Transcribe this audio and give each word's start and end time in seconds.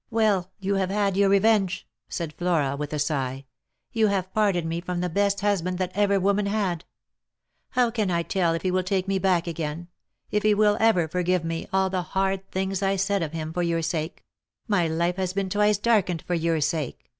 "Well, 0.10 0.52
you 0.60 0.76
have 0.76 0.90
had 0.90 1.16
your 1.16 1.28
revenge," 1.28 1.84
said 2.08 2.32
Flora, 2.34 2.76
with 2.76 2.92
a 2.92 2.98
sigh." 3.00 3.46
You 3.92 4.06
have 4.06 4.32
parted 4.32 4.64
me 4.64 4.80
from 4.80 5.00
the 5.00 5.08
best 5.08 5.40
husband 5.40 5.78
that 5.78 5.90
ever 5.96 6.20
woman 6.20 6.46
had. 6.46 6.84
How 7.70 7.90
can 7.90 8.08
I 8.08 8.22
tell 8.22 8.54
if 8.54 8.62
he 8.62 8.70
will 8.70 8.84
take 8.84 9.08
me 9.08 9.18
back 9.18 9.48
again— 9.48 9.88
if 10.30 10.44
he 10.44 10.54
will 10.54 10.76
ever 10.78 11.08
forgive 11.08 11.44
me 11.44 11.66
all 11.72 11.90
the 11.90 12.02
hard 12.02 12.48
things 12.52 12.84
I 12.84 12.94
said 12.94 13.20
of 13.24 13.32
him 13.32 13.52
for 13.52 13.64
your 13.64 13.82
sake? 13.82 14.24
My 14.68 14.86
life 14.86 15.16
has 15.16 15.32
been 15.32 15.50
twice 15.50 15.76
darkened 15.76 16.22
for 16.22 16.34
your 16.34 16.60
sake. 16.60 17.10